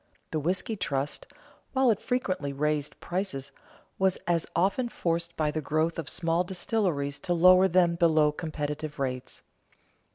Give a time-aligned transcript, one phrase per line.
[0.31, 1.27] The whisky trust,
[1.73, 3.51] while it frequently raised prices,
[3.99, 8.97] was as often forced by the growth of small distilleries to lower them below competitive
[8.97, 9.43] rates.